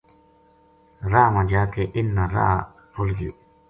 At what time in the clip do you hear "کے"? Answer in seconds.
1.73-1.83